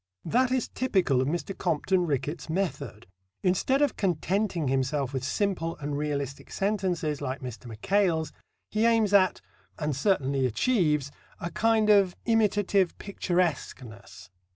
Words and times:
That 0.25 0.51
is 0.51 0.67
typical 0.67 1.21
of 1.21 1.27
Mr. 1.27 1.55
Compton 1.55 2.07
Rickett's 2.07 2.49
method. 2.49 3.05
Instead 3.43 3.83
of 3.83 3.95
contenting 3.97 4.67
himself 4.67 5.13
with 5.13 5.23
simple 5.23 5.77
and 5.77 5.95
realistic 5.95 6.51
sentences 6.51 7.21
like 7.21 7.41
Mr. 7.41 7.67
Mackail's, 7.67 8.33
he 8.71 8.87
aims 8.87 9.13
at 9.13 9.41
and 9.77 9.95
certainly 9.95 10.47
achieves 10.47 11.11
a 11.39 11.51
kind 11.51 11.91
of 11.91 12.15
imitative 12.25 12.97
picturesqueness. 12.97 14.31